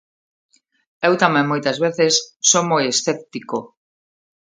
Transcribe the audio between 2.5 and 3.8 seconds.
son moi escéptico.